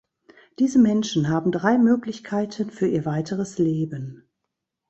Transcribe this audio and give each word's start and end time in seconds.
Diese 0.57 0.79
Menschen 0.79 1.29
haben 1.29 1.51
drei 1.51 1.77
Möglichkeiten 1.77 2.71
für 2.71 2.87
ihr 2.87 3.05
weiteres 3.05 3.59
Leben. 3.59 4.27